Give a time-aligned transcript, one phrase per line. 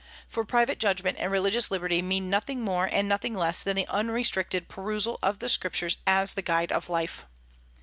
[0.27, 4.67] for private judgment and religious liberty mean nothing more and nothing less than the unrestricted
[4.67, 7.27] perusal of the Scriptures as the guide of life.